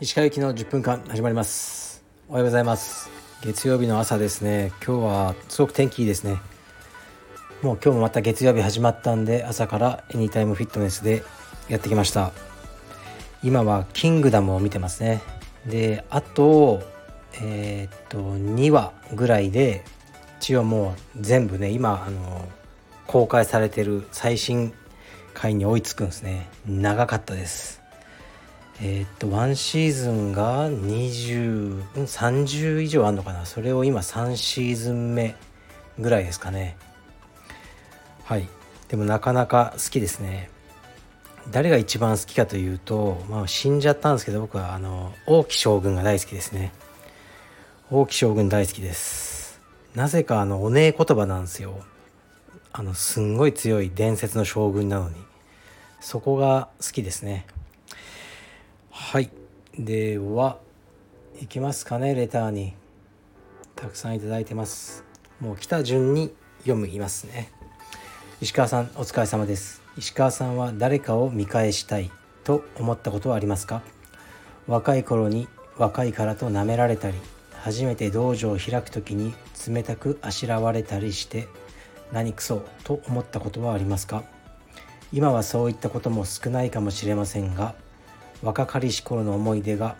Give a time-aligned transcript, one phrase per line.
[0.00, 2.02] 石川行きの10分間始まります。
[2.26, 3.10] おはようございます。
[3.42, 4.72] 月曜日の朝ですね。
[4.84, 6.40] 今日はすごく天気いいですね。
[7.60, 11.22] もう今日もまた月曜日始まったんで朝からエニタイムフィットネスで
[11.68, 12.32] やってきました。
[13.42, 15.20] 今はキングダムを見てますね。
[15.66, 16.82] であと
[17.34, 19.84] えー、っと2話ぐらいで
[20.40, 22.48] 一応もう全部ね今あの
[23.06, 24.72] 公開されてる最新
[25.34, 26.48] 回に追いつくんですね。
[26.66, 27.82] 長かったです。
[28.80, 33.46] えー、っと1シーズンが2030以上あんのかな。
[33.46, 35.36] それを今3シーズン目
[35.98, 36.76] ぐらいですかね。
[38.24, 38.48] はい。
[38.88, 40.50] でもなかなか好きですね。
[41.50, 46.72] 誰が一番好きかというと、まあ、死んじゃったんですけど僕はあの王毅将軍が大好きですね。
[47.90, 49.60] 王毅将軍大好きです。
[49.94, 51.84] なぜかあのおねえ言葉なんですよ。
[52.74, 55.16] あのすんごい強い伝説の将軍なのに。
[56.00, 57.46] そこが好きですね。
[58.90, 59.30] はい。
[59.78, 60.58] では
[61.40, 62.72] いきますかねレターに。
[63.76, 65.04] たくさんいただいてます。
[65.38, 67.50] もう来た順に読むいますね。
[68.40, 69.82] 石川さんお疲れ様です。
[69.98, 72.10] 石川さんは誰かを見返したい
[72.42, 73.82] と思ったことはありますか？
[74.66, 75.46] 若い頃に
[75.76, 77.18] 若いからと舐められたり
[77.60, 79.34] 初めて道場を開く時に
[79.68, 81.48] 冷たくあしらわれたりして
[82.12, 84.22] 何くそと思ったことはありますか？
[85.12, 87.74] 今はそういったことも少ないかもしれませんが
[88.42, 89.96] 若かりし頃の思い出が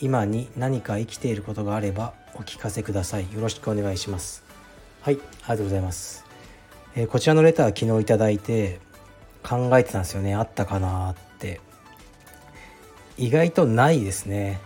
[0.00, 3.32] 今に何か生きていることがあればお聞かせください。
[3.32, 4.42] よろしくお願いします。
[5.00, 6.24] はいありがとうございます、
[6.94, 8.78] えー、こちらのレター昨日いただいて
[9.42, 10.34] 考えてたんですよね。
[10.34, 11.60] あったかなって。
[13.18, 14.60] 意外とないですね。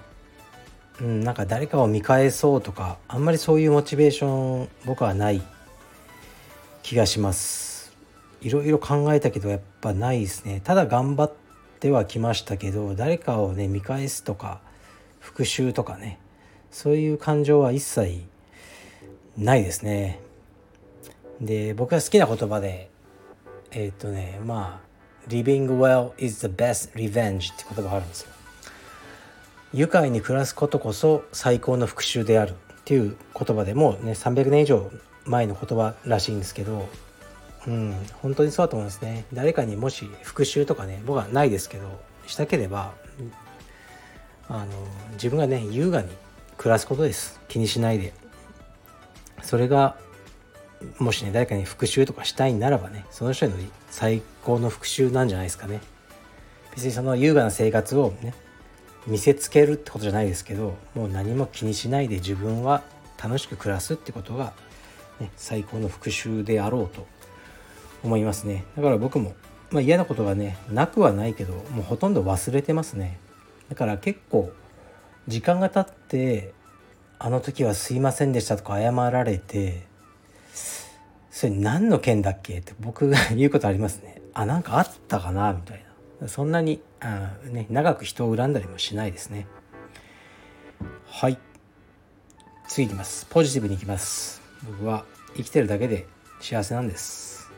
[1.01, 5.43] うんなんか誰かを見返そうとかあんまりそういうモチベーション僕はない。
[6.87, 7.93] 気がします。
[8.41, 10.61] いろいろ考えたけどやっぱないですね。
[10.63, 11.33] ただ頑張っ
[11.81, 14.61] てはきましたけど誰かをね見返すとか
[15.19, 16.21] 復讐とかね
[16.71, 18.23] そういう感情は一切
[19.37, 20.21] ないですね。
[21.41, 22.89] で僕が好きな言葉で
[23.73, 28.33] えー、っとねまあ Living well is the best revenge って言葉があるんですよ。
[29.75, 34.89] 愉快に暮らすことこそ最高の復讐であるっていう言葉でもうね300年以上
[35.27, 36.89] 前の言葉らしいんですけど
[37.67, 39.25] うん、本当にそうだと思いますね。
[39.33, 42.95] 誰かにもし復讐とかね、僕はないですけど、したければ、
[44.49, 44.67] あの、
[45.13, 46.09] 自分がね、優雅に
[46.57, 47.41] 暮らすことです。
[47.49, 48.15] 気にしないで。
[49.43, 49.97] それが、
[50.99, 53.57] もしね、誰かに復讐とかしたいならばね、その人への
[53.91, 55.81] 最高の復讐なんじゃないですかね。
[56.75, 58.35] 別にその優雅な生活をね、
[59.09, 62.83] 見せつけるってことじゃないですけど、もう何も気にしないで自分は
[63.21, 64.53] 楽しく暮らすってことが、
[65.21, 67.07] ね、最高の復讐であろうと
[68.03, 68.65] 思いますね。
[68.77, 69.35] だから僕も、
[69.71, 73.19] まあ、嫌なことがねなくはないけどもうほとんど忘れてますね。
[73.69, 74.53] だから結構
[75.27, 76.53] 時間が経って
[77.19, 79.87] あの時はすいませんでしたとか謝られて
[81.31, 82.59] それ何の件だっけ？
[82.59, 84.23] って僕が 言うことありますね。
[84.35, 85.53] あなんかあったかな？
[85.53, 85.85] みたい
[86.21, 86.29] な。
[86.29, 89.47] そんなにあ、ね、長く人を恨んだりもしないですね。
[91.07, 91.39] はい。
[92.69, 93.27] 次いきます。
[93.29, 94.41] ポジティブにいきます。
[94.65, 95.05] 僕は
[95.37, 96.07] 生きてるだけで
[96.41, 97.51] 幸せなんです。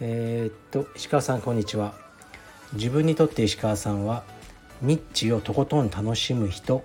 [0.00, 1.94] えー、っと石川さんこんにちは。
[2.74, 4.24] 自分にとって石川さんは
[4.82, 6.84] ニッチをとことん楽しむ人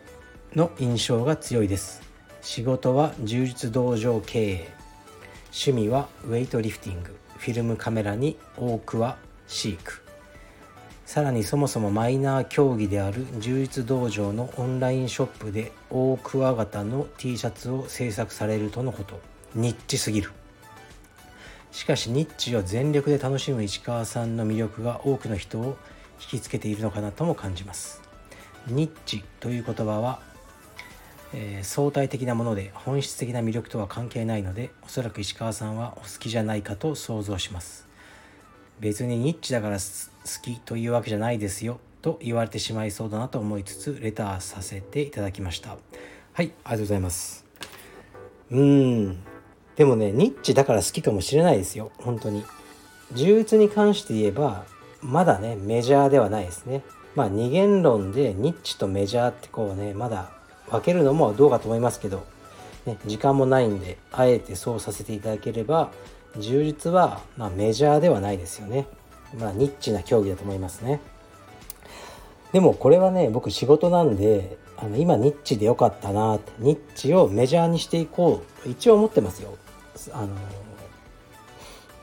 [0.56, 2.02] の印象が強いです。
[2.42, 4.72] 仕事は充実道場経営。
[5.46, 7.16] 趣味はウェイトリフティング。
[7.38, 9.18] フィルムカメラに多くは
[9.48, 10.03] 飼育。
[11.06, 19.20] さらにそもそもマイナー競技である充実道場のオンラインショップで大クワガタの T シャツを制作されるとのこと。
[19.56, 20.32] ニッチすぎる。
[21.72, 25.78] しかしニッチを全力で楽しむ石川さんの魅力が多くの人を
[26.22, 28.02] 引きつけているのかなとも感じます。
[28.68, 30.22] ニッチという言葉は、
[31.34, 37.93] えー、相対的なもので本質的な魅力とは関係ないのでおそらく石川さんはお好きじゃないかと想像します。
[38.84, 39.82] 別にニッチだから好
[40.42, 45.70] きというわけじゃないですよと言われてしまいそうだなと思いつつレターさせていただきました。
[45.70, 45.80] はい
[46.36, 47.46] ありがとうございます。
[48.52, 49.24] うん
[49.78, 51.94] でもねニッチだから好きかもしれないですよ。
[51.98, 52.44] 本当に。
[53.14, 54.66] 充実に関して言えば
[55.02, 56.82] まだねメジャーではないですね。
[57.16, 60.30] まあ二元論でニッチとメジャーってこうねまだ
[60.70, 62.26] 分けるのもどうかと思いますけど、
[62.86, 65.90] ね、時間もないんであえてそうさせていただければ
[66.38, 68.88] 充実は、まあ、メジャーではないですよね。
[69.38, 71.00] まあニッチな競技だと思いますね。
[72.52, 79.58] でもこれはね僕仕事なんであの今ニッチでよかったなってニッチをメジャーにしていこうと一応思ってますよ。
[80.12, 80.30] あの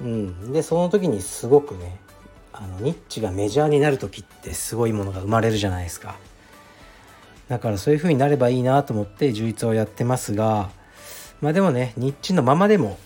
[0.01, 2.01] うん、でその時にすごくね
[2.53, 6.17] あのニッチがメジャーになる時ってすごいものが生まれるじゃないですか。
[7.49, 10.71] だからそういう風になればいいなと思って充実をやってますが
[11.41, 12.97] まあでもねニッチのままでも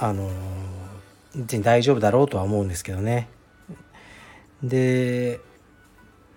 [0.00, 0.30] あの
[1.34, 3.28] 全然大丈夫だろうとは思うんですけどね。
[4.62, 5.40] で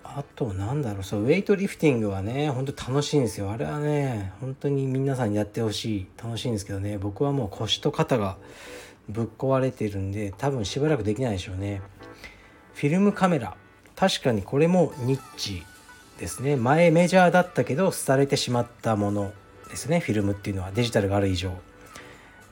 [0.04, 1.02] あとなんだろう。
[1.04, 3.50] そうウェイトリフティングはねほんと楽しいんですよ。
[3.50, 6.06] あれはね本当に皆さんにやってほしい。
[6.22, 6.98] 楽しいんですけどね。
[6.98, 8.36] 僕はもう腰と肩が
[9.08, 11.80] ぶっ壊れてるんで多分しばらくできないでしょうね。
[12.74, 13.56] フィルムカメラ。
[13.96, 15.62] 確かにこれもニッチ
[16.18, 16.56] ですね。
[16.56, 19.32] 前メジャーだったけど廃れてしまったもの
[19.70, 20.00] ですね。
[20.00, 20.72] フィルムっていうのは。
[20.72, 21.52] デジタルがある以上。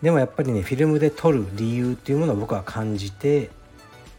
[0.03, 3.51] でもやっぱりねフィルムで撮る理由っていうものを僕は感じて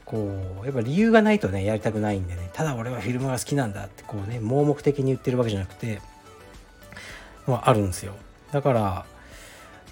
[0.06, 6.02] こうやっぱ理由がないとねやりたくないんでねただ俺はフィルムが好きなんだってこうね盲目的に言ってるわけじゃなくて
[7.48, 8.14] まあるんですよ。
[8.52, 9.06] だから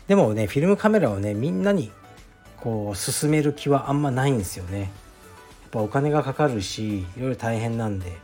[0.07, 1.91] でもねフィルムカメラをねみんなに
[2.57, 4.81] こう進める気はあんまないんですよね。
[4.81, 4.89] やっ
[5.71, 8.17] ぱお金がかかるしいろいろ大変なんで。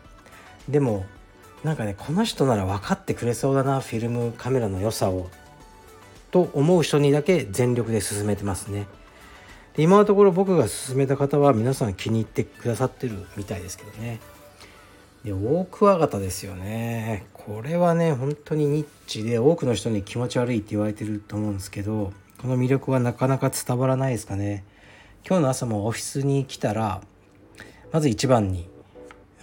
[0.69, 1.06] でも
[1.63, 5.29] なんかねこの人なら分かってくれそうだなフィルムカメラの良さを。
[6.36, 8.88] と思う人にだけ全力で進めてますね。
[9.78, 14.20] で今のところ僕が勧めた方は皆さん気に入ってくださってるみたいですけどね。
[15.24, 17.26] でオオクワガタですよね。
[17.32, 22.12] これはね本当にニッチで多くの人に気持ち悪いって言われてると思うんですけど
[22.42, 24.66] この魅力はなかなか伝わらないですかね。
[25.26, 27.00] 今日の朝もオフィスに来たら
[27.94, 28.68] まず一番に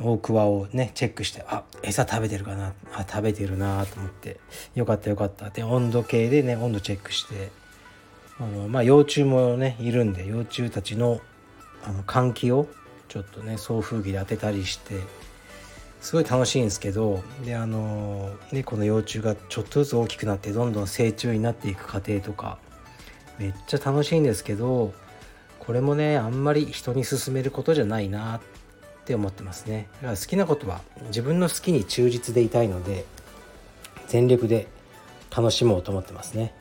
[0.00, 4.38] オオクワをねチェックしてあ餌食べてるかなあ食べてるなと思って
[4.74, 5.50] よかったよかった。
[5.50, 7.50] で温度計でね温度チェックして
[8.38, 11.20] あのまあ幼虫もねいるんで幼虫たちの
[11.84, 12.68] あの換気を
[13.08, 15.00] ちょっとね送風機で当てたりして
[16.00, 22.58] すごい楽しいんですけどであのねこの幼虫がちょっとずつ大きくなってどんどん成虫になっていく過程とか
[23.38, 24.92] めっちゃ楽しいんですけど
[25.58, 28.40] これもねあんまり人に勧めることじゃないなっ
[29.02, 29.88] って思ってますね。
[29.96, 33.04] だから好きなことは自分の好きに忠実でいたいので
[34.06, 34.68] 全力で
[35.36, 36.54] 楽しもうと思ってますね。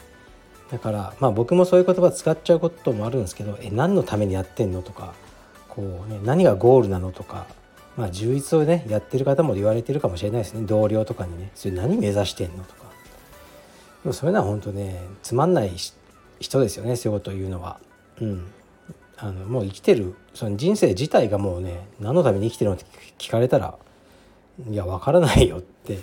[0.72, 5.14] だからまあ僕もそういう言葉使っちゃうこともあるんですけどえ何のためにやってんのとか
[5.70, 7.46] こう、ね、何がゴールなのとか
[7.96, 10.66] まあ充実をねやってる方も言われてるかもしれないですね。
[10.66, 12.90] 同僚とかにねそれ何目指してんのとか。
[14.04, 15.74] でもそれのは本当ねつまんない
[16.40, 17.80] 人ですよねそういうことを言うのは。
[18.20, 18.48] うん。
[19.24, 22.86] あのもう生きてるその人生自体がもうね何のために生きてるのって
[23.20, 23.78] 聞かれたら
[24.68, 26.00] いや分からないよって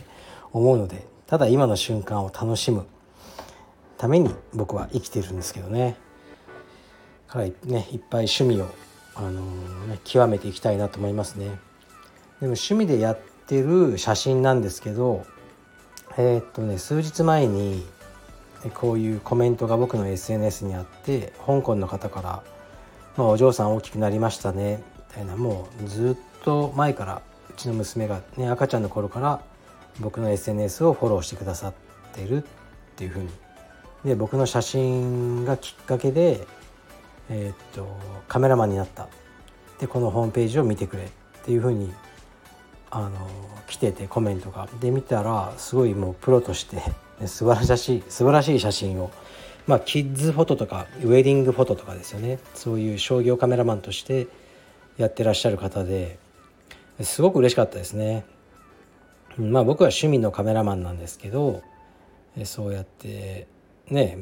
[0.52, 2.86] 思うのでただ今の瞬間を楽しむ
[3.98, 5.96] ために僕は生きてるんですけどね。
[7.26, 8.68] からねいっぱい趣味を、
[9.14, 9.42] あの、
[9.86, 11.46] ね、極めていきたいなと思いますね。
[11.46, 15.26] でも趣味でやってる写真なんですけど
[16.16, 17.84] えー、っとね数日前に
[18.74, 22.42] こういうコメントが僕の SNS にあって香港の方から
[23.18, 24.80] 「まあ、お嬢さん大きくなりましたね」
[25.10, 27.20] みたいなもうずっと前から
[27.50, 29.40] うちの娘がね赤ちゃんの頃から
[29.98, 31.72] 僕の SNS をフォローしてくださっ
[32.14, 32.46] てるっ
[32.96, 33.28] ていうふうに。
[34.04, 36.46] で僕の写真がきっかけで、
[37.28, 37.88] えー、っと
[38.28, 39.08] カメラマンになった。
[39.80, 41.08] でこのホームページを見てくれっ
[41.44, 41.92] ていうふうに
[42.90, 43.10] あの
[43.66, 44.68] 来ててコメントが。
[44.80, 46.80] で見たらすごいもうプロとして、
[47.26, 49.10] 素晴らしい素晴らしい写真を
[49.68, 54.26] まあキッズフォトとかウェディングフォトとかですよねそういう商業カメラマンとして
[54.96, 56.18] やってらっしゃる方で
[57.02, 58.24] すごく嬉しかったですね。
[59.36, 61.62] まあ僕は趣味のカメラマンなんですけど
[62.44, 63.46] そうやって
[63.88, 64.18] ね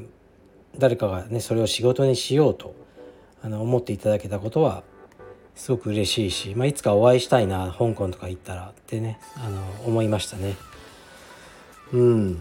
[0.76, 2.74] 誰かがねそれを仕事にしようと
[3.42, 4.82] あの思っていただけたことは
[5.54, 10.56] すごく嬉しいし、まあ、いつかお会いしたいな香港とか行ったらってねあの思いましたね。
[11.92, 12.40] うん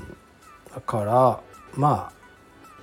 [0.74, 1.40] だから
[1.76, 2.15] まあ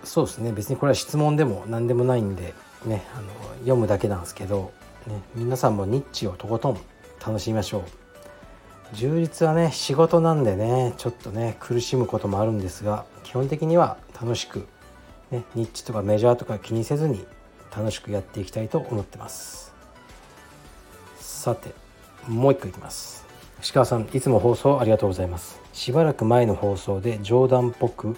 [0.04, 0.52] そうですね。
[0.52, 2.54] 別にこれは質問でも何でもないんで
[2.84, 3.28] ねあの
[3.60, 4.72] 読むだけなんですけど、
[5.06, 6.80] ね、皆さんもニッチをとことん
[7.24, 7.82] 楽しみましょう。
[8.94, 14.66] 充実はね仕事なんでねちょっとね苦しむこともあるんですが基本的には楽しく、
[15.30, 17.24] ね、ニッチとかメジャーとか気にせずに
[17.74, 19.72] 楽しくやっていきたいと思ってます。
[21.18, 21.74] さて
[22.28, 23.24] もう一個いきます。
[23.62, 25.60] 石川さんいつも放送ありがとうございます。
[25.72, 28.16] しばらく前の放送で冗談っぽく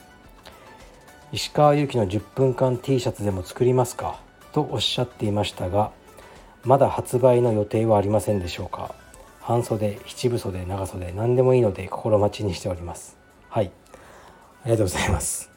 [1.35, 4.21] 石川祐希の10分間 T シャツでも作りますか？
[4.53, 5.91] とおっしゃっていましたが
[6.63, 8.95] まだ発売の予定はありませんでしょうか？
[9.41, 13.19] 半袖七分袖長袖何でもいいので心待ちにしております。
[13.49, 13.73] はい。
[14.63, 15.51] ありがとうございます。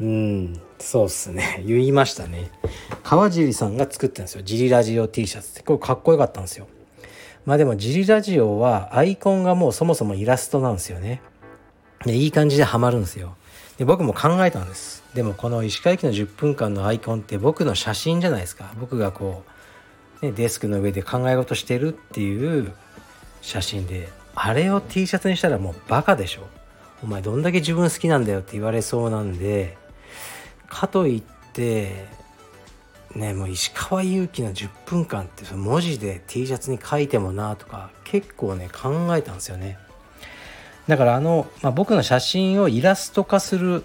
[0.00, 1.62] うんそうっすね。
[1.68, 2.50] 言いましたね。
[3.02, 4.42] 川尻さんが作ったんですよ。
[4.42, 5.62] ジリラジオ T シャツって。
[5.64, 6.66] これかっこよかったんですよ。
[7.44, 11.20] まあでもジリラジオはアイコンがもうそもそもイラストなんですよね。
[12.06, 13.36] でいい感じでハマるんですよ。
[13.82, 15.02] で僕も考えたんです。
[15.12, 18.72] でもこの石川駅の10分間のアイコンって僕の写真じゃないですか。
[18.78, 19.42] 僕がこ
[20.22, 22.72] う、ね、デスクの上で考え事してるっていう
[23.40, 26.42] 写真であれを T シャツにしたらもうバカでしょ。
[27.02, 29.76] お前どんだけ自分好きなんだよって言われそうなんで
[30.68, 31.22] かといっ
[31.52, 32.06] て
[33.16, 39.76] ねもう石川祐希の10分間ってその文字で T シャツに書いてもなとか結構ね考えたんですよね。
[40.88, 43.84] だからあの、まあ、僕の写真をイラスト化する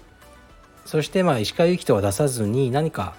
[0.84, 3.14] そしてまあ石川祐希とは出さずに何か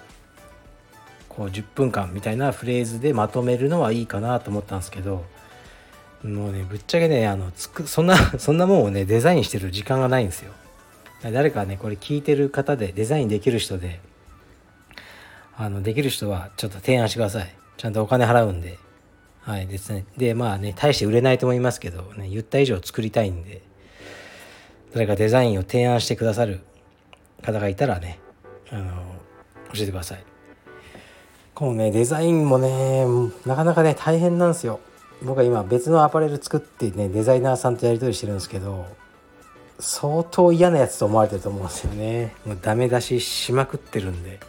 [1.28, 5.24] こう10分間みたいなフレーズでまとめるのはいいかなと思ったんですけど
[6.24, 10.52] もうねぶっちゃけねあのつくそんな そんなもんをねデザインしてる時間がないんですよ。
[11.22, 14.00] 誰かねこれ聞いてる方でデザインできる人で
[15.56, 17.54] あのできる人はちょっと提案してください。
[17.76, 18.78] ちゃんとお金払うんで。
[19.42, 20.04] はいですね。
[20.16, 23.69] でまあね大して売れないと思いますけどね言った以上作りたいんで。
[24.92, 26.60] 誰かデザインを提案してくださる
[27.42, 28.18] 方がいたらね
[28.70, 28.92] あの
[29.72, 30.24] 教えてください。
[31.54, 33.04] このねデザインもね
[33.46, 34.80] なかなかね大変なんですよ。
[35.22, 38.86] 僕は今別のアパレル作ってねデザイナーさんとやり取りしてるんですけど
[39.78, 42.34] 相当嫌なやつと思われてると思うんですよね。
[42.46, 44.40] もうダメ出ししまくってるんで。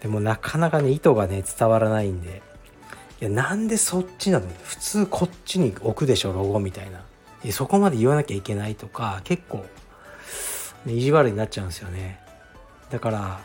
[0.00, 2.42] でもなかなかね意図がね伝わらないんで。
[3.20, 4.46] いやなんでそっちなの？
[4.64, 7.04] 普通こっちに置くでしょロゴみたいな。
[7.50, 9.66] そこまで言わなきゃいけないとか結構、
[10.86, 12.20] ね、意地悪になっちゃうんですよね。
[12.90, 13.40] だから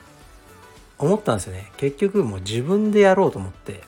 [0.99, 1.71] 思ったんですよね。
[1.77, 3.81] 結局もう自分でやろうと思って。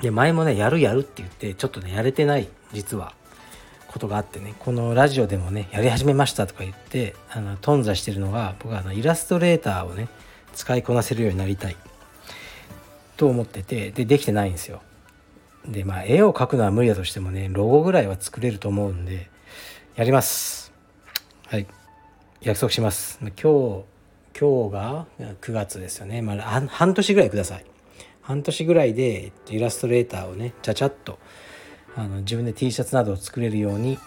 [0.00, 3.14] で前もねやるやるって言ってちょっとねやれてない実は
[3.88, 4.54] ことがあってね。
[4.58, 10.08] このラジオでもねやり始めましたとか言ってあの頓挫してるのが僕はあのイラストレーターをね
[10.54, 11.76] 使いこなせるようになりたい。
[13.16, 14.82] と思っててでできてないんですよ。
[15.68, 19.30] でまあ絵を描くのは無理だとしてもねロゴぐらいは作れると思うんで
[19.94, 20.72] やります。
[21.46, 21.66] はい。
[22.40, 23.18] 約束します。
[23.20, 23.84] 今日
[24.38, 25.06] 今日が
[25.40, 26.22] 9月ですよね。
[26.22, 27.64] まあ半年ぐらいください。
[28.22, 31.18] 半年ぐらいでイラストレーターをねちゃちゃっと
[31.96, 33.98] あの自分で T シャツなどを作れるように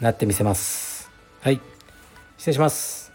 [0.00, 1.10] なってみせます。
[1.40, 1.60] はい。
[2.36, 3.12] 失礼します。